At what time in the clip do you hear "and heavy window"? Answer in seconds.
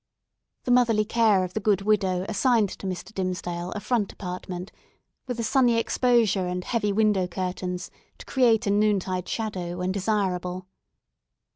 6.47-7.27